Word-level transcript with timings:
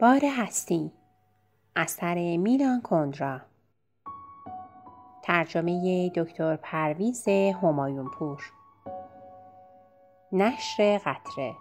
بار 0.00 0.20
هستی. 0.24 0.92
اثر 1.76 2.36
میلان 2.36 2.80
کندرا. 2.82 3.40
ترجمه 5.22 6.08
دکتر 6.08 6.56
پرویز 6.56 7.28
همایون 7.62 8.10
پور 8.10 8.42
نشر 10.32 10.98
قطره. 10.98 11.54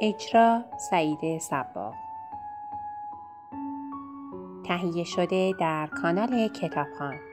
اجرا 0.00 0.64
سعید 0.90 1.38
سبا 1.38 1.94
تهیه 4.64 5.04
شده 5.04 5.52
در 5.60 5.86
کانال 5.86 6.48
کتابخان 6.48 7.29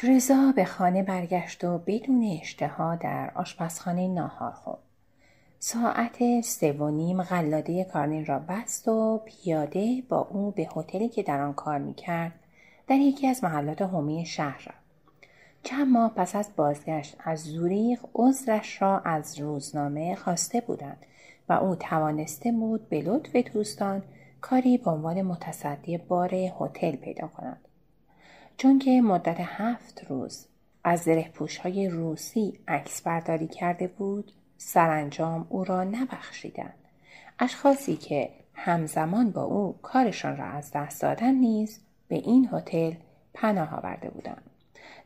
ترزا 0.00 0.52
به 0.56 0.64
خانه 0.64 1.02
برگشت 1.02 1.64
و 1.64 1.78
بدون 1.78 2.38
اشتها 2.40 2.96
در 2.96 3.30
آشپزخانه 3.34 4.08
ناهار 4.08 4.52
خورد. 4.52 4.78
ساعت 5.58 6.40
سه 6.40 6.72
و 6.72 6.90
نیم 6.90 7.22
غلاده 7.22 7.84
کارنین 7.84 8.26
را 8.26 8.38
بست 8.38 8.88
و 8.88 9.22
پیاده 9.24 10.02
با 10.08 10.28
او 10.30 10.50
به 10.50 10.68
هتلی 10.76 11.08
که 11.08 11.22
در 11.22 11.40
آن 11.40 11.52
کار 11.54 11.78
می‌کرد 11.78 12.32
در 12.88 12.96
یکی 12.96 13.26
از 13.26 13.44
محلات 13.44 13.82
حومی 13.82 14.26
شهر 14.26 14.58
رفت. 14.66 14.84
چند 15.62 15.88
ماه 15.88 16.12
پس 16.14 16.36
از 16.36 16.48
بازگشت 16.56 17.16
از 17.24 17.40
زوریخ 17.40 18.04
عذرش 18.14 18.82
را 18.82 18.98
از 18.98 19.38
روزنامه 19.40 20.14
خواسته 20.14 20.60
بودند 20.60 21.06
و 21.48 21.52
او 21.52 21.74
توانسته 21.74 22.52
بود 22.52 22.88
به 22.88 23.02
لطف 23.02 23.36
دوستان 23.36 24.02
کاری 24.40 24.78
به 24.78 24.90
عنوان 24.90 25.22
متصدی 25.22 25.98
بار 25.98 26.34
هتل 26.34 26.96
پیدا 26.96 27.26
کند. 27.26 27.60
چون 28.60 28.78
که 28.78 29.00
مدت 29.00 29.36
هفت 29.40 30.04
روز 30.08 30.46
از 30.84 31.00
زره 31.00 31.30
های 31.62 31.88
روسی 31.88 32.58
عکس 32.68 33.02
برداری 33.02 33.46
کرده 33.46 33.86
بود 33.86 34.32
سرانجام 34.56 35.46
او 35.48 35.64
را 35.64 35.84
نبخشیدند. 35.84 36.74
اشخاصی 37.38 37.96
که 37.96 38.30
همزمان 38.54 39.30
با 39.30 39.42
او 39.42 39.78
کارشان 39.82 40.36
را 40.36 40.44
از 40.44 40.70
دست 40.74 41.02
دادن 41.02 41.34
نیز 41.34 41.80
به 42.08 42.16
این 42.16 42.48
هتل 42.52 42.92
پناه 43.34 43.74
آورده 43.74 44.10
بودند. 44.10 44.50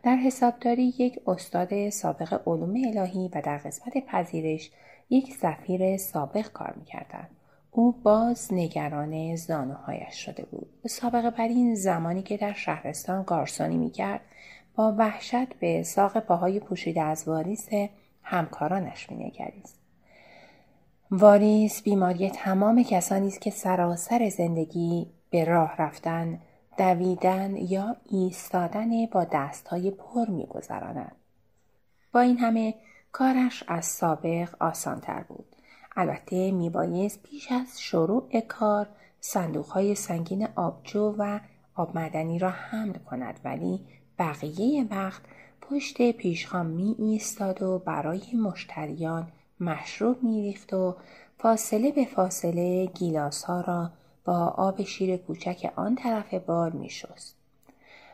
در 0.02 0.16
حسابداری 0.16 0.94
یک 0.98 1.20
استاد 1.26 1.88
سابق 1.88 2.40
علوم 2.46 2.74
الهی 2.86 3.30
و 3.34 3.40
در 3.40 3.56
قسمت 3.56 4.06
پذیرش 4.06 4.70
یک 5.10 5.32
سفیر 5.32 5.96
سابق 5.96 6.52
کار 6.52 6.74
می‌کردند. 6.76 7.30
او 7.76 7.92
باز 7.92 8.52
نگران 8.52 9.36
زانوهایش 9.36 10.14
شده 10.24 10.44
بود. 10.44 10.66
سابقه 10.86 11.30
بر 11.30 11.48
این 11.48 11.74
زمانی 11.74 12.22
که 12.22 12.36
در 12.36 12.52
شهرستان 12.52 13.22
گارسونی 13.22 13.76
می‌کرد 13.76 14.20
با 14.74 14.94
وحشت 14.98 15.54
به 15.54 15.82
ساق 15.82 16.18
پاهای 16.18 16.60
پوشیده 16.60 17.02
از 17.02 17.28
واریس 17.28 17.68
همکارانش 18.22 19.10
مینگریست. 19.10 19.78
واریس 21.10 21.82
بیماری 21.82 22.30
تمام 22.30 22.82
کسانی 22.82 23.28
است 23.28 23.40
که 23.40 23.50
سراسر 23.50 24.28
زندگی 24.28 25.06
به 25.30 25.44
راه 25.44 25.76
رفتن 25.78 26.40
دویدن 26.78 27.56
یا 27.56 27.96
ایستادن 28.10 29.06
با 29.06 29.24
دستهای 29.32 29.90
پر 29.90 30.30
میگذراند. 30.30 31.16
با 32.12 32.20
این 32.20 32.38
همه 32.38 32.74
کارش 33.12 33.64
از 33.68 33.84
سابق 33.84 34.48
آسانتر 34.60 35.20
بود. 35.20 35.46
البته 35.96 36.50
میبایست 36.50 37.22
پیش 37.22 37.52
از 37.52 37.80
شروع 37.80 38.40
کار 38.48 38.88
های 39.70 39.94
سنگین 39.94 40.48
آبجو 40.56 41.14
و 41.18 41.40
آب 41.74 41.98
مدنی 41.98 42.38
را 42.38 42.50
حمل 42.50 42.92
کند 42.92 43.40
ولی 43.44 43.80
بقیه 44.18 44.86
وقت 44.90 45.22
پشت 45.60 46.12
پیشخان 46.12 46.66
می 46.66 46.94
ایستاد 46.98 47.62
و 47.62 47.78
برای 47.78 48.22
مشتریان 48.42 49.28
مشروب 49.60 50.22
میریخت 50.22 50.74
و 50.74 50.96
فاصله 51.38 51.92
به 51.92 52.04
فاصله 52.04 52.86
گیلاس 52.86 53.44
ها 53.44 53.60
را 53.60 53.90
با 54.24 54.38
آب 54.46 54.82
شیر 54.82 55.16
کوچک 55.16 55.72
آن 55.76 55.94
طرف 55.94 56.34
بار 56.34 56.70
می 56.70 56.90
شست. 56.90 57.36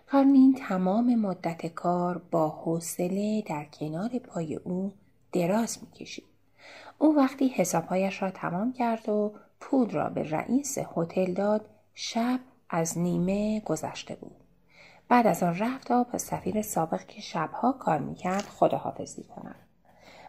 کارنین 0.07 0.55
تمام 0.55 1.15
مدت 1.15 1.67
کار 1.67 2.23
با 2.31 2.49
حوصله 2.49 3.43
در 3.43 3.65
کنار 3.65 4.09
پای 4.09 4.55
او 4.55 4.93
دراز 5.33 5.79
می 5.83 5.91
کشید. 5.91 6.30
او 6.98 7.16
وقتی 7.16 7.48
حسابهایش 7.48 8.22
را 8.22 8.31
تمام 8.31 8.72
کرد 8.72 9.09
و 9.09 9.32
پول 9.60 9.91
را 9.91 10.09
به 10.09 10.31
رئیس 10.31 10.78
هتل 10.97 11.32
داد 11.32 11.65
شب 11.94 12.41
از 12.71 12.98
نیمه 12.98 13.60
گذشته 13.60 14.15
بود. 14.15 14.37
بعد 15.09 15.26
از 15.26 15.43
آن 15.43 15.59
رفت 15.59 15.87
تا 15.87 16.03
با 16.04 16.19
سفیر 16.19 16.62
سابق 16.62 17.06
که 17.06 17.21
شبها 17.21 17.72
کار 17.72 17.98
می‌کرد 17.98 18.43
خداحافظی 18.43 19.22
کند. 19.22 19.66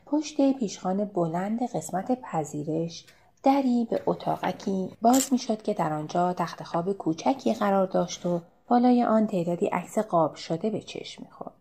پشت 0.05 0.53
پیشخان 0.53 1.05
بلند 1.05 1.63
قسمت 1.63 2.21
پذیرش 2.21 3.05
دری 3.43 3.87
به 3.89 4.03
اتاقکی 4.05 4.89
باز 5.01 5.27
می‌شد 5.31 5.61
که 5.61 5.73
در 5.73 5.93
آنجا 5.93 6.33
تخت 6.33 6.63
خواب 6.63 6.93
کوچکی 6.93 7.53
قرار 7.53 7.87
داشت 7.87 8.25
و 8.25 8.41
بالای 8.67 9.03
آن 9.03 9.27
تعدادی 9.27 9.67
عکس 9.67 9.99
قاب 9.99 10.35
شده 10.35 10.69
به 10.69 10.81
چشم 10.81 11.23
می‌خورد. 11.23 11.60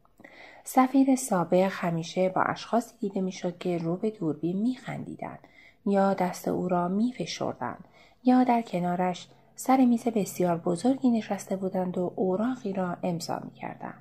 سفیر 0.65 1.17
سابق 1.17 1.69
همیشه 1.71 2.29
با 2.29 2.43
اشخاصی 2.43 2.95
دیده 3.01 3.21
می‌شد 3.21 3.59
که 3.59 3.79
رو 3.79 3.97
به 3.97 4.11
دوربین 4.11 4.63
میخندیدند 4.63 5.39
یا 5.87 6.15
دست 6.15 6.49
او 6.49 6.69
را 6.69 6.89
میفشردند 6.89 7.85
یا 8.25 8.45
در 8.45 8.63
کنارش 8.63 9.29
سر 9.55 9.85
میز 9.85 10.05
بسیار 10.05 10.57
بزرگی 10.59 11.11
نشسته 11.11 11.57
بودند 11.57 11.99
و 11.99 12.13
اوراقی 12.17 12.73
را 12.73 12.97
امضا 13.03 13.41
می‌کردند 13.45 14.01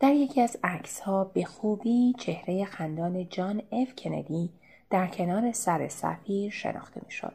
در 0.00 0.12
یکی 0.12 0.40
از 0.40 0.56
عکس 0.64 1.00
ها 1.00 1.24
به 1.24 1.44
خوبی 1.44 2.14
چهره 2.18 2.64
خندان 2.64 3.28
جان 3.28 3.62
اف 3.72 3.94
کندی 3.98 4.50
در 4.90 5.06
کنار 5.06 5.52
سر 5.52 5.88
سفیر 5.88 6.50
شناخته 6.50 7.00
می‌شد. 7.04 7.34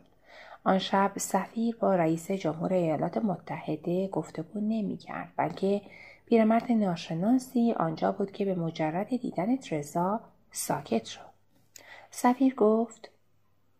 آن 0.63 0.79
شب 0.79 1.11
سفیر 1.17 1.75
با 1.75 1.95
رئیس 1.95 2.31
جمهور 2.31 2.73
ایالات 2.73 3.17
متحده 3.17 4.07
گفتگو 4.07 4.59
نمی 4.59 4.97
کرد 4.97 5.33
بلکه 5.37 5.81
پیرمرد 6.29 6.71
ناشناسی 6.71 7.71
آنجا 7.71 8.11
بود 8.11 8.31
که 8.31 8.45
به 8.45 8.55
مجرد 8.55 9.07
دیدن 9.17 9.57
ترزا 9.57 10.21
ساکت 10.51 11.05
شد. 11.05 11.29
سفیر 12.11 12.55
گفت 12.55 13.09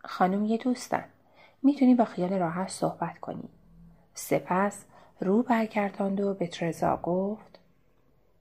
خانم 0.04 0.46
یه 0.46 0.58
دوستن. 0.58 1.06
می‌تونی 1.64 1.96
با 1.96 2.06
خیال 2.06 2.34
راحت 2.34 2.70
صحبت 2.70 3.20
کنی. 3.20 3.50
سپس 4.14 4.86
رو 5.20 5.44
برگرداند 5.44 6.22
و 6.22 6.34
به 6.34 6.48
ترزا 6.48 6.98
گفت 6.98 7.60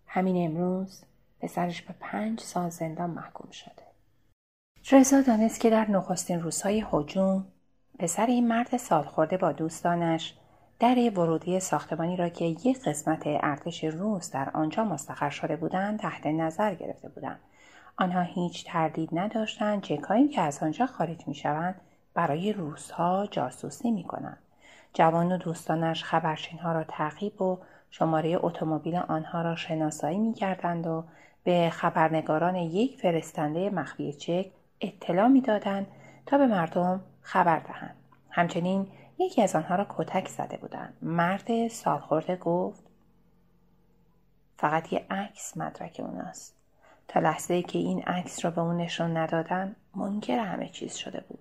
همین 0.07 0.51
امروز 0.51 1.03
پسرش 1.41 1.83
به 1.83 1.95
پنج 2.01 2.41
سال 2.41 2.71
زندان 2.71 3.11
محکوم 3.11 3.51
شده. 3.51 3.83
ترزا 4.85 5.21
دانست 5.21 5.61
که 5.61 5.71
در 5.71 5.91
نخستین 5.91 6.41
روزهای 6.41 6.85
حجوم 6.91 7.47
پسر 7.99 8.27
این 8.27 8.49
مرد 8.49 8.77
سالخورده 8.77 9.37
با 9.37 9.53
دوستانش 9.53 10.35
در 10.81 11.11
ورودی 11.11 11.61
ساختمانی 11.61 12.17
را 12.17 12.29
که 12.29 12.45
یک 12.45 12.83
قسمت 12.85 13.23
ارتش 13.27 13.85
روس 13.85 14.31
در 14.31 14.51
آنجا 14.55 14.85
مستقر 14.85 15.31
شده 15.31 15.57
بودند 15.57 15.99
تحت 15.99 16.27
نظر 16.27 16.75
گرفته 16.75 17.09
بودند. 17.09 17.41
آنها 17.97 18.23
هیچ 18.23 18.67
تردید 18.67 19.09
نداشتند 19.13 19.83
چکهایی 19.83 20.29
که 20.29 20.41
از 20.41 20.63
آنجا 20.63 20.87
خارج 20.87 21.29
می‌شوند 21.29 21.81
برای 22.15 22.53
روسها 22.53 23.27
جاسوسی 23.31 23.91
می‌کنند. 23.91 24.39
جوان 24.95 25.33
و 25.33 25.37
دوستانش 25.37 26.05
خبرچینها 26.05 26.73
را 26.73 26.85
تعقیب 26.85 27.43
و 27.43 27.59
شماره 27.91 28.39
اتومبیل 28.41 28.97
آنها 28.97 29.43
را 29.43 29.57
شناسایی 29.57 30.19
می‌کردند 30.19 30.87
و 30.87 31.05
به 31.45 31.71
خبرنگاران 31.71 32.57
یک 32.57 33.01
فرستنده 33.01 33.71
مخفی 33.71 34.13
چک 34.13 34.47
اطلاع 34.81 35.29
می‌دادند 35.29 35.87
تا 36.27 36.39
به 36.39 36.47
مردم 36.47 37.01
خبر 37.23 37.59
دهند. 37.59 37.95
همچنین 38.31 38.87
یکی 39.19 39.43
از 39.43 39.57
آنها 39.57 39.75
را 39.75 39.87
کتک 39.89 40.29
زده 40.29 40.57
بودند. 40.57 40.97
مرد 41.03 41.69
سالخورده 41.69 42.37
گفت 42.37 42.83
فقط 44.57 44.93
یه 44.93 45.07
عکس 45.11 45.57
مدرک 45.57 46.01
اوناست. 46.05 46.55
تا 47.09 47.21
لحظه 47.21 47.63
که 47.63 47.79
این 47.79 48.03
عکس 48.03 48.45
را 48.45 48.51
به 48.51 48.61
اون 48.61 48.77
نشان 48.77 49.17
ندادن 49.17 49.77
منکر 49.95 50.39
همه 50.39 50.69
چیز 50.69 50.95
شده 50.95 51.25
بود. 51.29 51.39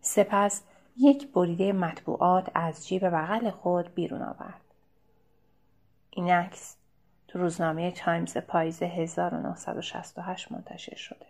سپس 0.00 0.62
یک 0.96 1.32
بریده 1.32 1.72
مطبوعات 1.72 2.50
از 2.54 2.88
جیب 2.88 3.08
بغل 3.08 3.50
خود 3.50 3.94
بیرون 3.94 4.22
آورد. 4.22 4.60
این 6.10 6.30
عکس 6.30 6.76
تو 7.28 7.38
روزنامه 7.38 7.90
تایمز 7.90 8.36
پاییز 8.36 8.82
1968 8.82 10.52
منتشر 10.52 10.96
شده. 10.96 11.26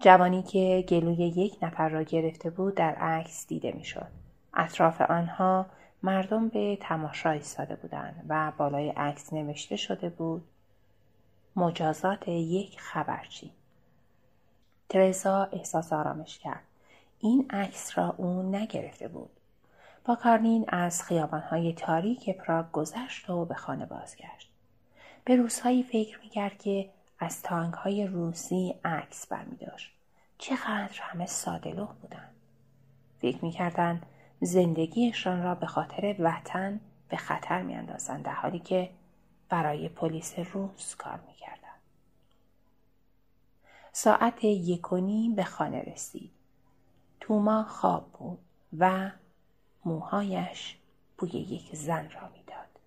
جوانی 0.00 0.42
که 0.42 0.84
گلوی 0.88 1.14
یک 1.14 1.58
نفر 1.62 1.88
را 1.88 2.02
گرفته 2.02 2.50
بود 2.50 2.74
در 2.74 2.94
عکس 2.94 3.46
دیده 3.46 3.72
می‌شد. 3.72 4.06
اطراف 4.54 5.00
آنها 5.00 5.66
مردم 6.02 6.48
به 6.48 6.78
تماشا 6.80 7.30
ایستاده 7.30 7.76
بودند 7.76 8.24
و 8.28 8.52
بالای 8.58 8.88
عکس 8.88 9.32
نوشته 9.32 9.76
شده 9.76 10.08
بود 10.08 10.44
مجازات 11.56 12.28
یک 12.28 12.80
خبرچی 12.80 13.50
ترزا 14.88 15.48
احساس 15.52 15.92
آرامش 15.92 16.38
کرد. 16.38 16.62
این 17.20 17.46
عکس 17.50 17.98
را 17.98 18.14
او 18.16 18.42
نگرفته 18.42 19.08
بود. 19.08 19.30
با 20.04 20.14
کارنین 20.14 20.64
از 20.68 21.02
خیابانهای 21.02 21.72
تاریک 21.72 22.30
پراگ 22.30 22.72
گذشت 22.72 23.30
و 23.30 23.44
به 23.44 23.54
خانه 23.54 23.86
بازگشت. 23.86 24.50
به 25.24 25.36
روزهایی 25.36 25.82
فکر 25.82 26.20
می‌کرد 26.20 26.58
که 26.58 26.90
از 27.18 27.42
تانک 27.42 27.74
های 27.74 28.06
روسی 28.06 28.74
عکس 28.84 29.26
برمیداشت. 29.26 29.94
چقدر 30.38 31.00
همه 31.00 31.26
ساده 31.26 31.74
بودند 31.74 32.34
فکر 33.20 33.44
می‌کردند 33.44 34.06
زندگیشان 34.40 35.42
را 35.42 35.54
به 35.54 35.66
خاطر 35.66 36.16
وطن 36.18 36.80
به 37.08 37.16
خطر 37.16 37.62
میاندازند 37.62 38.24
در 38.24 38.32
حالی 38.32 38.58
که 38.58 38.90
برای 39.48 39.88
پلیس 39.88 40.38
روس 40.38 40.96
کار 40.96 41.20
می‌کردند. 41.26 41.80
ساعت 43.92 44.44
یک 44.44 44.92
و 44.92 44.96
نیم 44.96 45.34
به 45.34 45.44
خانه 45.44 45.82
رسید. 45.82 46.30
توما 47.20 47.64
خواب 47.64 48.12
بود 48.12 48.38
و 48.78 49.10
موهایش 49.84 50.76
بوی 51.18 51.30
یک 51.30 51.76
زن 51.76 52.10
را 52.10 52.28
می‌داد. 52.28 52.80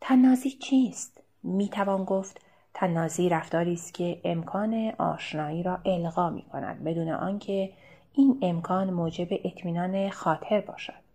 تنازی 0.00 0.50
چیست؟ 0.50 1.22
می‌توان 1.42 2.04
گفت 2.04 2.40
تنازی 2.74 3.28
رفتاری 3.28 3.72
است 3.72 3.94
که 3.94 4.20
امکان 4.24 4.92
آشنایی 4.98 5.62
را 5.62 5.78
القا 5.84 6.30
می 6.30 6.42
کند 6.42 6.84
بدون 6.84 7.08
آنکه 7.08 7.72
این 8.14 8.38
امکان 8.42 8.90
موجب 8.90 9.28
اطمینان 9.30 10.10
خاطر 10.10 10.60
باشد. 10.60 11.08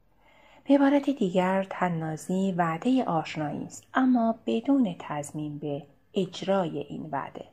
به 0.63 0.73
عبارت 0.73 1.09
دیگر 1.09 1.67
تنازی 1.69 2.53
وعده 2.57 3.03
آشنایی 3.03 3.65
است 3.65 3.83
اما 3.93 4.35
بدون 4.45 4.95
تضمین 4.99 5.57
به 5.57 5.83
اجرای 6.13 6.79
این 6.79 7.09
وعده. 7.11 7.45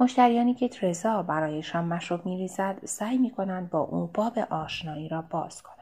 مشتریانی 0.00 0.54
که 0.54 0.68
ترزا 0.68 1.22
برایشان 1.22 1.84
مشروب 1.84 2.26
میریزد 2.26 2.78
سعی 2.84 3.18
می‌کنند 3.18 3.70
با 3.70 3.80
او 3.80 4.10
باب 4.14 4.38
آشنایی 4.38 5.08
را 5.08 5.22
باز 5.30 5.62
کنند. 5.62 5.74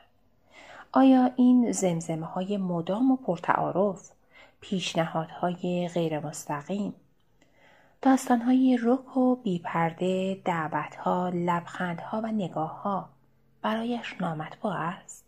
آیا 0.93 1.31
این 1.37 1.73
زمزمه 1.73 2.27
های 2.27 2.57
مدام 2.57 3.11
و 3.11 3.17
پرتعارف 3.17 4.11
پیشنهادهای 4.63 5.91
غیر 5.95 6.27
مستقیم 6.27 6.95
داستانهای 8.03 8.79
رک 8.83 9.17
و 9.17 9.37
بیپرده 9.37 10.41
دعوتها 10.45 11.29
لبخندها 11.29 12.21
و 12.21 12.27
نگاهها 12.27 13.09
برایش 13.63 14.17
نامطبوع 14.21 14.73
است. 14.73 15.25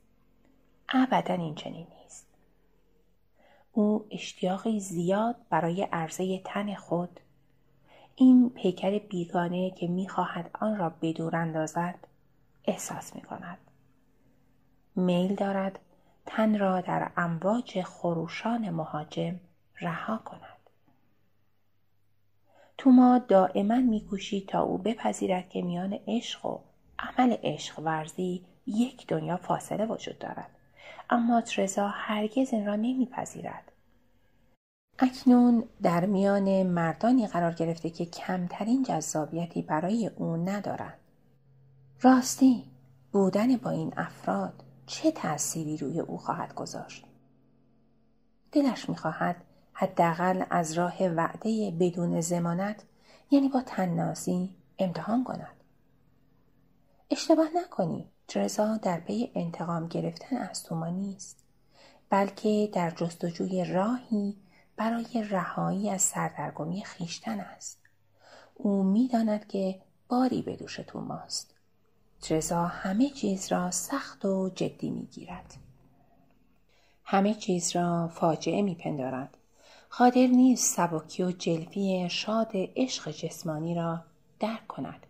ابدا 0.88 1.34
این 1.34 1.54
چنین 1.54 1.86
نیست. 2.02 2.26
او 3.72 4.06
اشتیاقی 4.10 4.80
زیاد 4.80 5.36
برای 5.50 5.82
عرضه 5.82 6.38
تن 6.38 6.74
خود 6.74 7.20
این 8.14 8.50
پیکر 8.50 8.98
بیگانه 8.98 9.70
که 9.70 9.86
می‌خواهد 9.86 10.50
آن 10.60 10.76
را 10.76 10.92
بدور 11.02 11.36
اندازد 11.36 11.98
احساس 12.64 13.14
می 13.14 13.22
کند. 13.22 13.58
میل 14.96 15.34
دارد 15.34 15.78
تن 16.26 16.58
را 16.58 16.80
در 16.80 17.10
امواج 17.16 17.82
خروشان 17.82 18.70
مهاجم 18.70 19.40
رها 19.80 20.18
کند. 20.18 20.40
توما 22.78 23.18
دائما 23.18 23.76
میکوشید 23.76 24.48
تا 24.48 24.62
او 24.62 24.78
بپذیرد 24.78 25.48
که 25.48 25.62
میان 25.62 25.98
عشق 26.08 26.46
و 26.46 26.58
عمل 26.98 27.36
عشق 27.42 27.78
ورزی 27.78 28.44
یک 28.66 29.06
دنیا 29.06 29.36
فاصله 29.36 29.86
وجود 29.86 30.18
دارد. 30.18 30.50
اما 31.10 31.40
ترزا 31.40 31.88
هرگز 31.88 32.52
این 32.52 32.66
را 32.66 32.76
نمیپذیرد. 32.76 33.72
اکنون 34.98 35.64
در 35.82 36.06
میان 36.06 36.62
مردانی 36.62 37.26
قرار 37.26 37.52
گرفته 37.52 37.90
که 37.90 38.06
کمترین 38.06 38.82
جذابیتی 38.82 39.62
برای 39.62 40.10
او 40.16 40.36
ندارند. 40.36 40.98
راستی 42.02 42.64
بودن 43.12 43.56
با 43.56 43.70
این 43.70 43.94
افراد 43.96 44.63
چه 44.86 45.10
تأثیری 45.10 45.76
روی 45.76 46.00
او 46.00 46.18
خواهد 46.18 46.54
گذاشت؟ 46.54 47.04
دلش 48.52 48.88
می‌خواهد 48.88 49.36
حداقل 49.72 50.44
از 50.50 50.72
راه 50.72 51.02
وعده 51.02 51.70
بدون 51.80 52.20
زمانت 52.20 52.84
یعنی 53.30 53.48
با 53.48 53.62
تننازی 53.66 54.56
امتحان 54.78 55.24
کند. 55.24 55.56
اشتباه 57.10 57.48
نکنی 57.54 58.10
ترزا 58.28 58.76
در 58.76 59.00
پی 59.00 59.32
انتقام 59.34 59.88
گرفتن 59.88 60.36
از 60.36 60.62
توما 60.62 60.88
نیست 60.88 61.44
بلکه 62.10 62.70
در 62.72 62.90
جستجوی 62.90 63.64
راهی 63.64 64.36
برای 64.76 65.24
رهایی 65.30 65.90
از 65.90 66.02
سردرگمی 66.02 66.84
خیشتن 66.84 67.40
است. 67.40 67.78
او 68.54 68.82
می‌داند 68.82 69.46
که 69.46 69.82
باری 70.08 70.42
به 70.42 70.56
دوش 70.56 70.76
توماست. 70.76 71.53
ترزا 72.24 72.64
همه 72.64 73.10
چیز 73.10 73.52
را 73.52 73.70
سخت 73.70 74.24
و 74.24 74.50
جدی 74.54 74.90
می‌گیرد. 74.90 75.54
همه 77.04 77.34
چیز 77.34 77.76
را 77.76 78.08
فاجعه 78.08 78.62
میپندارد. 78.62 79.36
قادر 79.90 80.26
نیست 80.26 80.76
سبکی 80.76 81.22
و 81.22 81.30
جلفی 81.32 82.08
شاد 82.10 82.50
عشق 82.54 83.10
جسمانی 83.10 83.74
را 83.74 84.04
درک 84.40 84.66
کند. 84.66 85.06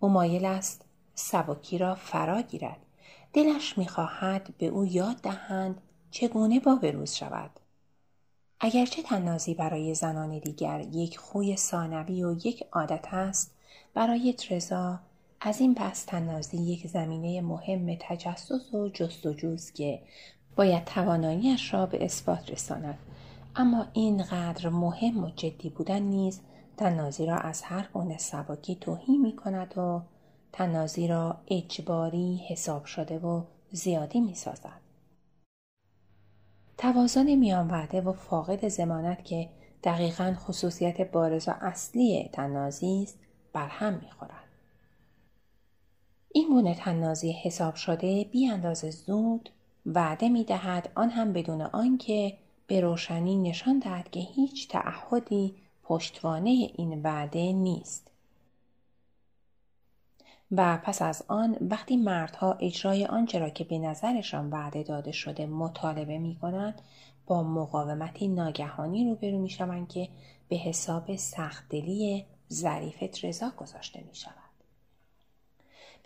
او 0.00 0.08
مایل 0.08 0.44
است 0.44 0.84
سبکی 1.14 1.78
را 1.78 1.94
فرا 1.94 2.42
گیرد. 2.42 2.86
دلش 3.32 3.78
می‌خواهد 3.78 4.54
به 4.58 4.66
او 4.66 4.86
یاد 4.86 5.16
دهند 5.16 5.80
چگونه 6.10 6.60
با 6.60 6.74
بروز 6.74 7.14
شود. 7.14 7.50
اگرچه 8.60 9.02
تنازی 9.02 9.54
برای 9.54 9.94
زنان 9.94 10.38
دیگر 10.38 10.80
یک 10.80 11.18
خوی 11.18 11.56
ثانوی 11.56 12.24
و 12.24 12.32
یک 12.32 12.64
عادت 12.72 13.14
است 13.14 13.54
برای 13.94 14.32
ترزا 14.32 15.00
از 15.40 15.60
این 15.60 15.74
پس 15.74 16.04
تنازی 16.04 16.56
یک 16.56 16.86
زمینه 16.86 17.40
مهم 17.40 17.96
تجسس 18.00 18.74
و 18.74 18.88
جستجوست 18.88 19.74
که 19.74 20.02
باید 20.56 20.84
تواناییش 20.84 21.74
را 21.74 21.86
به 21.86 22.04
اثبات 22.04 22.50
رساند 22.50 22.98
اما 23.56 23.86
اینقدر 23.92 24.68
مهم 24.68 25.24
و 25.24 25.30
جدی 25.30 25.70
بودن 25.70 26.02
نیز 26.02 26.40
تنازی 26.76 27.26
را 27.26 27.36
از 27.36 27.62
هر 27.62 27.88
گونه 27.92 28.18
سباکی 28.18 28.74
توهی 28.74 29.18
می 29.18 29.36
کند 29.36 29.78
و 29.78 30.02
تنازی 30.52 31.08
را 31.08 31.40
اجباری 31.48 32.36
حساب 32.48 32.84
شده 32.84 33.18
و 33.18 33.42
زیادی 33.70 34.20
می 34.20 34.34
سازد. 34.34 34.80
توازن 36.78 37.34
میان 37.34 37.68
وعده 37.68 38.00
و 38.00 38.12
فاقد 38.12 38.68
زمانت 38.68 39.24
که 39.24 39.48
دقیقا 39.84 40.34
خصوصیت 40.38 41.10
بارز 41.10 41.48
و 41.48 41.52
اصلی 41.60 42.30
تنازی 42.32 43.02
است 43.02 43.18
بر 43.52 43.68
هم 43.68 43.94
می‌خورند 43.94 44.37
این 46.32 46.48
گونه 46.48 46.74
تنازی 46.74 47.32
حساب 47.32 47.74
شده 47.74 48.24
بی 48.24 48.46
اندازه 48.46 48.90
زود 48.90 49.50
وعده 49.86 50.28
می 50.28 50.44
دهد 50.44 50.92
آن 50.94 51.10
هم 51.10 51.32
بدون 51.32 51.62
آنکه 51.62 52.38
به 52.66 52.80
روشنی 52.80 53.36
نشان 53.36 53.78
دهد 53.78 54.10
که 54.10 54.20
هیچ 54.20 54.68
تعهدی 54.68 55.54
پشتوانه 55.82 56.50
این 56.50 57.02
وعده 57.02 57.52
نیست. 57.52 58.10
و 60.50 60.78
پس 60.84 61.02
از 61.02 61.24
آن 61.28 61.56
وقتی 61.60 61.96
مردها 61.96 62.52
اجرای 62.52 63.06
آنچه 63.06 63.38
را 63.38 63.50
که 63.50 63.64
به 63.64 63.78
نظرشان 63.78 64.50
وعده 64.50 64.82
داده 64.82 65.12
شده 65.12 65.46
مطالبه 65.46 66.18
می 66.18 66.36
کنند 66.36 66.82
با 67.26 67.42
مقاومتی 67.42 68.28
ناگهانی 68.28 69.08
روبرو 69.08 69.38
می 69.38 69.50
شوند 69.50 69.88
که 69.88 70.08
به 70.48 70.56
حساب 70.56 71.16
سختدلی 71.16 72.24
ظریف 72.52 73.04
ترزا 73.12 73.50
گذاشته 73.50 74.04
می 74.08 74.14
شود. 74.14 74.47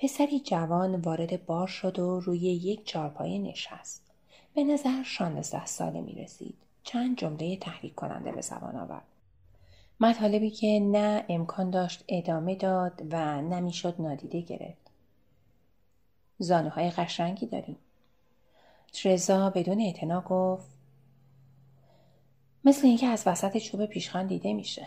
پسری 0.02 0.40
جوان 0.40 0.94
وارد 0.94 1.46
بار 1.46 1.66
شد 1.66 1.98
و 1.98 2.20
روی 2.20 2.38
یک 2.38 2.86
چارپایه 2.86 3.38
نشست. 3.38 4.10
به 4.54 4.64
نظر 4.64 5.02
شانزده 5.02 5.66
ساله 5.66 6.00
می 6.00 6.12
رسید. 6.12 6.54
چند 6.82 7.16
جمله 7.18 7.56
تحریک 7.56 7.94
کننده 7.94 8.32
به 8.32 8.40
زبان 8.40 8.76
آورد. 8.76 9.06
مطالبی 10.00 10.50
که 10.50 10.80
نه 10.80 11.24
امکان 11.28 11.70
داشت 11.70 12.04
ادامه 12.08 12.54
داد 12.54 13.02
و 13.10 13.42
نمی‌شد 13.42 13.94
نادیده 13.98 14.40
گرفت. 14.40 14.90
زانوهای 16.38 16.90
قشنگی 16.90 17.46
داریم. 17.46 17.76
ترزا 18.92 19.50
بدون 19.50 19.80
اعتنا 19.80 20.20
گفت 20.20 20.70
مثل 22.64 22.86
اینکه 22.86 23.06
از 23.06 23.22
وسط 23.26 23.56
چوب 23.56 23.86
پیشخان 23.86 24.26
دیده 24.26 24.52
میشه. 24.52 24.86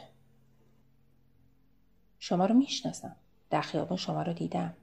شما 2.20 2.46
رو 2.46 2.56
می‌شناسم. 2.56 3.16
در 3.50 3.62
خیابون 3.62 3.98
شما 3.98 4.22
رو 4.22 4.34
دیدم. 4.34 4.74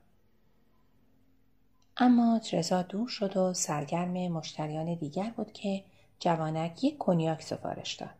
اما 1.96 2.38
ترزا 2.38 2.82
دور 2.82 3.08
شد 3.08 3.37
و 3.37 3.54
سرگرم 3.54 4.32
مشتریان 4.32 4.94
دیگر 4.94 5.30
بود 5.30 5.52
که 5.52 5.84
جوانک 6.20 6.84
یک 6.84 6.99
کنیاک 6.99 7.42
سفارش 7.42 7.94
داد. 7.94 8.14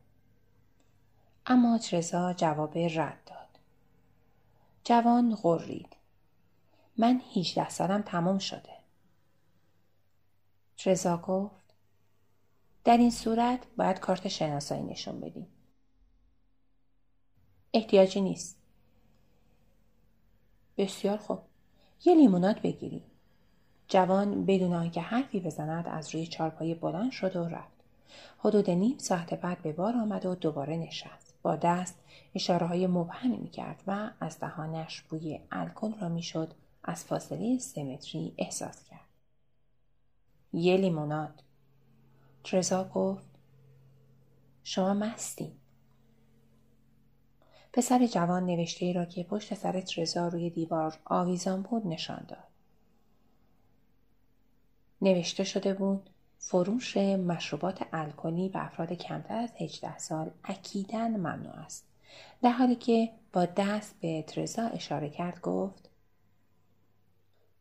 اما 1.47 1.79
ترزا 1.79 2.33
جواب 2.33 2.79
رد 2.79 3.25
داد. 3.27 3.49
جوان 4.85 5.35
غرید. 5.35 5.97
من 6.97 7.21
هیچده 7.33 7.69
سالم 7.69 8.03
تمام 8.03 8.39
شده. 8.39 8.73
ترزا 10.77 11.17
گفت 11.17 11.75
در 12.85 12.97
این 12.97 13.11
صورت 13.11 13.67
باید 13.77 14.01
کارت 14.01 14.29
شناسایی 14.29 14.83
نشون 14.83 15.21
بدیم. 15.21 15.47
احتیاجی 17.75 18.21
نیست 18.21 18.57
بسیار 20.77 21.17
خوب 21.17 21.39
یه 22.05 22.15
لیموناد 22.15 22.63
بگیری 22.63 23.12
جوان 23.93 24.47
بدون 24.47 24.73
آنکه 24.73 25.01
حرفی 25.01 25.41
بزند 25.41 25.89
از 25.89 26.15
روی 26.15 26.27
چارپای 26.27 26.75
بلند 26.75 27.13
شد 27.13 27.37
و 27.37 27.49
رفت. 27.49 27.85
حدود 28.39 28.71
نیم 28.71 28.99
ساعت 28.99 29.35
بعد 29.35 29.63
به 29.63 29.73
بار 29.73 29.97
آمد 29.97 30.27
و 30.27 30.35
دوباره 30.35 30.77
نشست. 30.77 31.35
با 31.43 31.57
دست 31.57 31.99
اشاره 32.35 32.67
های 32.67 32.87
مبهمی 32.87 33.37
می 33.37 33.51
کرد 33.51 33.83
و 33.87 34.11
از 34.21 34.41
دهانش 34.41 35.01
بوی 35.01 35.41
الکل 35.51 35.93
را 36.01 36.09
می‌شد 36.09 36.55
از 36.85 37.05
فاصله 37.05 37.59
سمتری 37.59 38.35
احساس 38.39 38.85
کرد. 38.85 39.09
یه 40.53 40.77
لیموناد. 40.77 41.43
ترزا 42.45 42.85
گفت 42.85 43.27
شما 44.65 44.95
مستی. 44.95 45.53
پسر 47.73 48.07
جوان 48.07 48.47
نوشته 48.47 48.87
ای 48.87 48.93
را 48.93 49.05
که 49.05 49.25
پشت 49.25 49.55
سر 49.55 49.81
ترزا 49.81 50.29
روی 50.29 50.51
دیوار 50.51 50.99
آویزان 51.05 51.63
بود 51.63 51.87
نشان 51.87 52.25
داد. 52.29 52.52
نوشته 55.03 55.45
شده 55.45 55.75
بود 55.75 56.11
فروش 56.39 56.97
مشروبات 56.97 57.87
الکلی 57.93 58.49
به 58.49 58.65
افراد 58.65 58.93
کمتر 58.93 59.37
از 59.37 59.53
18 59.61 59.99
سال 59.99 60.31
اکیدن 60.45 61.17
ممنوع 61.17 61.55
است. 61.55 61.87
در 62.43 62.51
حالی 62.51 62.75
که 62.75 63.11
با 63.33 63.47
دست 63.57 64.01
به 64.01 64.23
ترزا 64.23 64.63
اشاره 64.63 65.11
کرد 65.11 65.41
گفت 65.41 65.91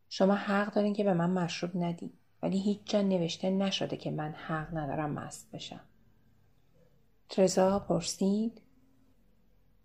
شما 0.09 0.35
حق 0.35 0.73
دارین 0.73 0.93
که 0.93 1.03
به 1.03 1.13
من 1.13 1.29
مشروب 1.29 1.71
ندی 1.75 2.13
ولی 2.41 2.59
هیچ 2.59 2.79
جا 2.85 3.01
نوشته 3.01 3.49
نشده 3.49 3.97
که 3.97 4.11
من 4.11 4.31
حق 4.31 4.77
ندارم 4.77 5.11
مست 5.11 5.51
بشم. 5.51 5.81
ترزا 7.29 7.79
پرسید 7.79 8.61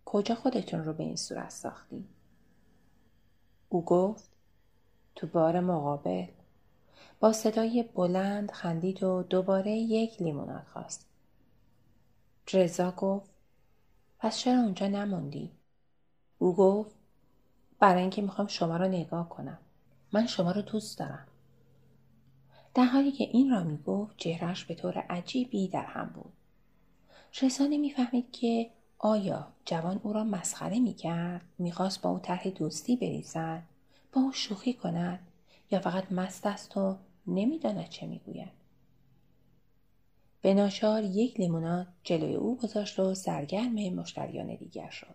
کجا 0.05 0.35
خودتون 0.35 0.85
رو 0.85 0.93
به 0.93 1.05
این 1.05 1.17
صورت 1.17 1.51
ساختی؟ 1.51 2.09
او 3.69 3.85
گفت 3.85 4.31
تو 5.15 5.27
بار 5.27 5.61
مقابل 5.61 6.27
با 7.21 7.33
صدای 7.33 7.83
بلند 7.95 8.51
خندید 8.51 9.03
و 9.03 9.23
دوباره 9.23 9.71
یک 9.71 10.23
لیموناد 10.23 10.67
خواست. 10.73 11.07
رضا 12.53 12.91
گفت 12.91 13.31
پس 14.19 14.39
چرا 14.39 14.61
اونجا 14.61 14.87
نموندی؟ 14.87 15.51
او 16.39 16.57
گفت 16.57 16.97
برای 17.79 18.01
اینکه 18.01 18.23
می‌خوام 18.23 18.47
شما 18.47 18.77
رو 18.77 18.89
نگاه 18.89 19.29
کنم. 19.29 19.59
من 20.13 20.27
شما 20.27 20.53
رو 20.53 20.63
دوست 20.63 20.99
دارم. 20.99 21.27
در 22.75 22.85
حالی 22.85 23.13
که 23.13 23.25
این 23.25 23.51
را 23.51 23.65
می‌گفت 23.65 24.17
چهرش 24.17 24.65
به 24.65 24.75
طور 24.75 24.99
عجیبی 24.99 25.69
در 25.69 25.85
هم 25.85 26.07
بود. 26.07 26.33
رضا 27.43 27.67
نمی‌فهمید 27.67 28.33
که 28.33 28.71
آیا 28.99 29.47
جوان 29.65 30.01
او 30.03 30.13
را 30.13 30.25
مسخره 30.25 30.81
می 30.81 30.95
کرد؟ 30.95 31.43
می‌خواست 31.59 32.03
با 32.03 32.11
او 32.11 32.19
طرح 32.19 32.49
دوستی 32.51 32.97
بریزد؟ 32.97 33.63
با 34.13 34.21
او 34.21 34.33
شوخی 34.33 34.75
کند؟ 34.75 35.19
یا 35.71 35.81
فقط 35.81 36.13
مست 36.13 36.47
است 36.47 36.77
و 36.77 36.97
نمی‌داند 37.27 37.89
چه 37.89 38.07
می‌گوید. 38.07 38.53
به 40.41 40.55
ناشار 40.55 41.05
یک 41.05 41.41
لیموناد 41.41 41.87
جلوی 42.03 42.35
او 42.35 42.57
گذاشت 42.57 42.99
و 42.99 43.15
سرگرم 43.15 43.73
مشتریان 43.73 44.55
دیگر 44.55 44.91
شد. 44.91 45.15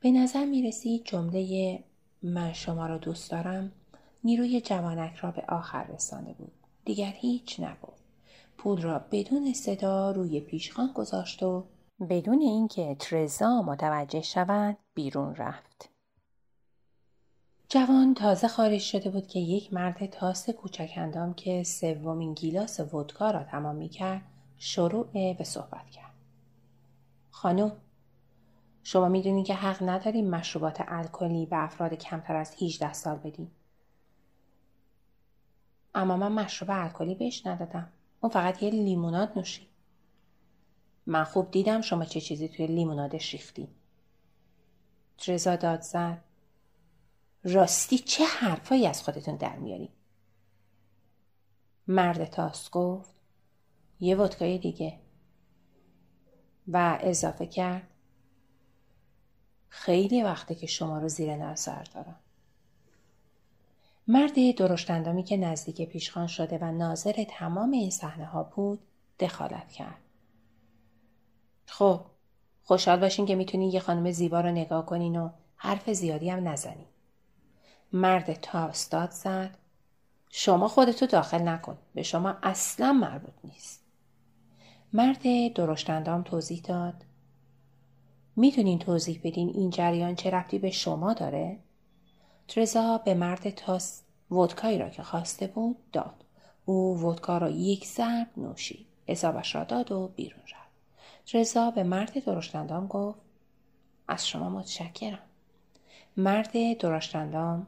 به 0.00 0.10
نظر 0.10 0.44
می 0.44 0.62
رسید 0.62 1.04
جمله 1.04 1.84
من 2.22 2.52
شما 2.52 2.86
را 2.86 2.98
دوست 2.98 3.30
دارم 3.30 3.72
نیروی 4.24 4.60
جوانک 4.60 5.14
را 5.16 5.30
به 5.30 5.44
آخر 5.48 5.84
رسانده 5.84 6.32
بود. 6.32 6.52
دیگر 6.84 7.12
هیچ 7.16 7.60
نگفت 7.60 8.04
پول 8.58 8.82
را 8.82 8.98
بدون 9.10 9.52
صدا 9.52 10.10
روی 10.10 10.40
پیشخان 10.40 10.92
گذاشت 10.92 11.42
و 11.42 11.64
بدون 12.10 12.40
اینکه 12.40 12.96
ترزا 12.98 13.62
متوجه 13.62 14.22
شود 14.22 14.76
بیرون 14.94 15.34
رفت. 15.34 15.90
جوان 17.70 18.14
تازه 18.14 18.48
خارج 18.48 18.80
شده 18.80 19.10
بود 19.10 19.26
که 19.26 19.38
یک 19.38 19.72
مرد 19.72 20.06
تاس 20.06 20.50
کوچک 20.50 20.90
اندام 20.96 21.34
که 21.34 21.62
سومین 21.62 22.34
گیلاس 22.34 22.80
ودکا 22.80 23.30
را 23.30 23.42
تمام 23.44 23.76
می 23.76 23.88
کرد 23.88 24.22
شروع 24.58 25.34
به 25.34 25.44
صحبت 25.44 25.90
کرد. 25.90 26.14
خانم 27.30 27.72
شما 28.82 29.08
می‌دونید 29.08 29.46
که 29.46 29.54
حق 29.54 29.82
نداریم 29.82 30.30
مشروبات 30.30 30.84
الکلی 30.88 31.46
به 31.46 31.64
افراد 31.64 31.94
کمتر 31.94 32.36
از 32.36 32.62
18 32.62 32.92
سال 32.92 33.16
بدیم. 33.16 33.50
اما 35.94 36.16
من 36.16 36.32
مشروب 36.32 36.70
الکلی 36.72 37.14
بهش 37.14 37.46
ندادم. 37.46 37.92
اون 38.20 38.32
فقط 38.32 38.62
یه 38.62 38.70
لیموناد 38.70 39.32
نوشید. 39.36 39.68
من 41.06 41.24
خوب 41.24 41.50
دیدم 41.50 41.80
شما 41.80 42.04
چه 42.04 42.20
چیزی 42.20 42.48
توی 42.48 42.66
لیمونادش 42.66 43.32
ریختی. 43.32 43.68
ترزا 45.18 45.56
داد 45.56 45.80
زد. 45.80 46.27
راستی 47.44 47.98
چه 47.98 48.24
حرفایی 48.24 48.86
از 48.86 49.02
خودتون 49.02 49.36
در 49.36 49.56
میاری؟ 49.56 49.88
مرد 51.88 52.24
تاس 52.24 52.70
گفت 52.70 53.10
یه 54.00 54.16
ودکای 54.16 54.58
دیگه 54.58 54.98
و 56.68 56.98
اضافه 57.00 57.46
کرد 57.46 57.90
خیلی 59.68 60.22
وقته 60.22 60.54
که 60.54 60.66
شما 60.66 60.98
رو 60.98 61.08
زیر 61.08 61.36
نظر 61.36 61.82
دارم. 61.82 62.20
مرد 64.08 64.54
درشتندامی 64.56 65.22
که 65.22 65.36
نزدیک 65.36 65.82
پیشخان 65.82 66.26
شده 66.26 66.58
و 66.58 66.72
ناظر 66.72 67.24
تمام 67.28 67.70
این 67.70 67.90
صحنه 67.90 68.26
ها 68.26 68.42
بود 68.42 68.80
دخالت 69.20 69.72
کرد. 69.72 69.98
خب 71.66 72.00
خوشحال 72.64 73.00
باشین 73.00 73.26
که 73.26 73.34
می‌تونین 73.34 73.70
یه 73.70 73.80
خانم 73.80 74.10
زیبا 74.10 74.40
رو 74.40 74.50
نگاه 74.50 74.86
کنین 74.86 75.16
و 75.16 75.30
حرف 75.56 75.90
زیادی 75.92 76.30
هم 76.30 76.48
نزنین. 76.48 76.86
مرد 77.92 78.32
تاستاد 78.32 79.10
زد. 79.10 79.56
شما 80.30 80.68
خودتو 80.68 81.06
داخل 81.06 81.42
نکن. 81.48 81.78
به 81.94 82.02
شما 82.02 82.34
اصلا 82.42 82.92
مربوط 82.92 83.34
نیست. 83.44 83.84
مرد 84.92 85.52
درشتندام 85.54 86.22
توضیح 86.22 86.60
داد. 86.60 87.04
می‌تونین 88.36 88.78
توضیح 88.78 89.20
بدین 89.24 89.48
این 89.48 89.70
جریان 89.70 90.14
چه 90.14 90.30
رفتی 90.30 90.58
به 90.58 90.70
شما 90.70 91.12
داره؟ 91.12 91.58
ترزا 92.48 92.98
به 92.98 93.14
مرد 93.14 93.50
تاس 93.50 94.02
ودکایی 94.30 94.78
را 94.78 94.88
که 94.88 95.02
خواسته 95.02 95.46
بود 95.46 95.90
داد. 95.90 96.24
او 96.64 97.00
ودکا 97.00 97.38
را 97.38 97.50
یک 97.50 97.86
ضرب 97.86 98.28
نوشید. 98.36 98.86
حسابش 99.06 99.54
را 99.54 99.64
داد 99.64 99.92
و 99.92 100.08
بیرون 100.16 100.40
رفت. 100.42 100.68
ترزا 101.26 101.70
به 101.70 101.82
مرد 101.82 102.24
درشتندام 102.24 102.86
گفت 102.86 103.18
از 104.08 104.28
شما 104.28 104.50
متشکرم. 104.50 105.18
مرد 106.16 106.78
درشتندام 106.78 107.66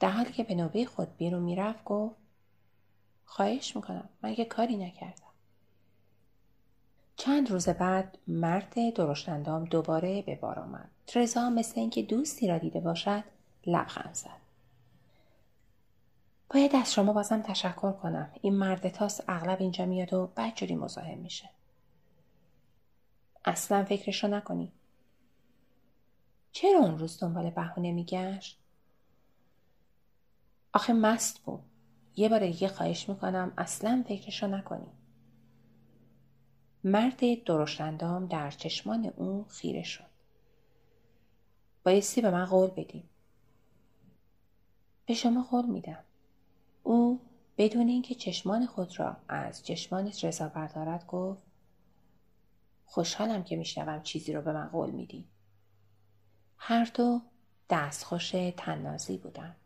در 0.00 0.10
حالی 0.10 0.32
که 0.32 0.44
به 0.44 0.54
نوبه 0.54 0.84
خود 0.84 1.16
بیرون 1.16 1.42
می‌رفت 1.42 1.84
گفت 1.84 2.16
خواهش 3.24 3.76
می‌کنم 3.76 4.08
من 4.22 4.34
یه 4.38 4.44
کاری 4.44 4.76
نکردم. 4.76 5.24
چند 7.16 7.50
روز 7.50 7.68
بعد 7.68 8.18
مرد 8.26 8.94
درشتندام 8.94 9.64
دوباره 9.64 10.22
به 10.22 10.36
بار 10.36 10.58
آمد. 10.58 10.90
ترزا 11.06 11.50
مثل 11.50 11.80
اینکه 11.80 12.02
دوستی 12.02 12.48
را 12.48 12.58
دیده 12.58 12.80
باشد 12.80 13.24
لبخند 13.66 14.14
زد. 14.14 14.40
باید 16.50 16.76
از 16.76 16.92
شما 16.92 17.12
بازم 17.12 17.42
تشکر 17.42 17.92
کنم. 17.92 18.30
این 18.40 18.54
مرد 18.54 18.88
تاس 18.88 19.20
اغلب 19.28 19.60
اینجا 19.60 19.86
میاد 19.86 20.12
و 20.12 20.26
بدجوری 20.36 20.74
مزاحم 20.74 21.18
میشه. 21.18 21.50
اصلا 23.44 23.84
فکرشو 23.84 24.28
نکنی. 24.28 24.72
چرا 26.52 26.78
اون 26.78 26.98
روز 26.98 27.20
دنبال 27.20 27.50
بهونه 27.50 27.92
میگشت؟ 27.92 28.63
آخه 30.74 30.92
مست 30.92 31.38
بود. 31.38 31.62
یه 32.16 32.28
بار 32.28 32.46
دیگه 32.46 32.68
خواهش 32.68 33.08
می‌کنم 33.08 33.52
اصلا 33.58 34.04
فکرشو 34.08 34.46
نکنی. 34.46 34.92
مرد 36.84 37.44
درشتندام 37.44 38.26
در 38.26 38.50
چشمان 38.50 39.06
او 39.16 39.44
خیره 39.48 39.82
شد. 39.82 40.10
بایستی 41.84 42.20
به 42.20 42.30
من 42.30 42.44
قول 42.44 42.70
بدیم. 42.70 43.10
به 45.06 45.14
شما 45.14 45.42
قول 45.42 45.66
میدم. 45.66 46.04
او 46.82 47.20
بدون 47.58 47.88
اینکه 47.88 48.14
چشمان 48.14 48.66
خود 48.66 49.00
را 49.00 49.16
از 49.28 49.64
چشمان 49.64 50.12
رضا 50.22 50.48
بردارد 50.48 51.06
گفت 51.06 51.42
خوشحالم 52.84 53.44
که 53.44 53.56
میشنوم 53.56 54.02
چیزی 54.02 54.32
رو 54.32 54.42
به 54.42 54.52
من 54.52 54.68
قول 54.68 54.90
میدی. 54.90 55.28
هر 56.56 56.90
دو 56.94 57.20
دستخوش 57.70 58.30
تنازی 58.56 59.18
بودند. 59.18 59.56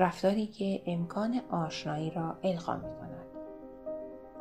رفتاری 0.00 0.46
که 0.46 0.82
امکان 0.86 1.40
آشنایی 1.50 2.10
را 2.10 2.36
القا 2.42 2.74
می 2.74 2.80
کند. 2.80 3.26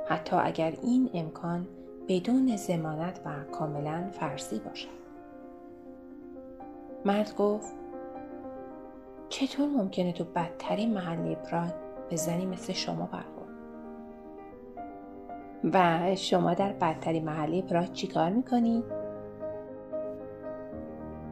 حتی 0.08 0.36
اگر 0.36 0.74
این 0.84 1.10
امکان 1.14 1.68
بدون 2.08 2.56
زمانت 2.56 3.20
و 3.26 3.44
کاملا 3.52 4.10
فرضی 4.12 4.60
باشد. 4.60 5.00
مرد 7.06 7.36
گفت 7.36 7.74
چطور 9.30 9.68
ممکنه 9.68 10.12
تو 10.12 10.24
بدترین 10.24 10.94
محل 10.94 11.36
ابراد 11.36 11.74
به 12.10 12.16
زنی 12.16 12.46
مثل 12.46 12.74
شما 12.74 13.06
برخورد؟ 13.06 13.50
و 15.74 16.16
شما 16.16 16.54
در 16.54 16.74
بدترین 16.74 17.26
محله 17.26 17.58
ابراج 17.58 17.92
چیکار 17.92 18.30
می‌کنی؟ 18.30 18.84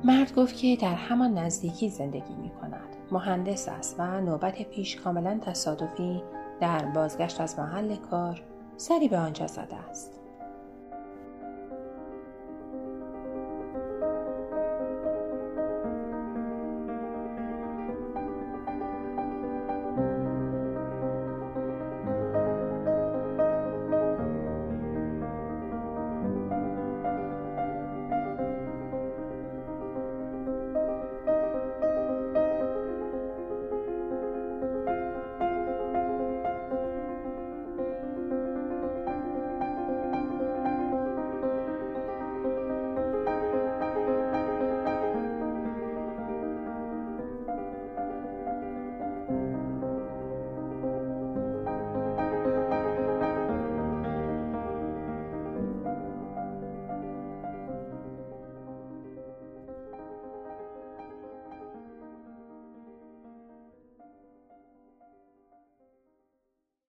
مرد 0.04 0.36
گفت 0.36 0.58
که 0.58 0.76
در 0.76 0.96
همان 0.96 1.38
نزدیکی 1.38 1.90
زندگی 1.90 2.36
می 2.42 2.50
کند. 2.50 2.96
مهندس 3.12 3.70
است 3.70 3.96
و 4.00 4.22
نوبت 4.22 4.62
پیش 4.62 4.96
کاملا 4.96 5.40
تصادفی 5.46 6.24
در 6.60 6.86
بازگشت 6.86 7.42
از 7.42 7.60
محل 7.60 7.96
کار 7.96 8.42
سری 8.78 9.08
به 9.08 9.18
آنجا 9.18 9.48
زده 9.48 9.76
است. 9.90 10.17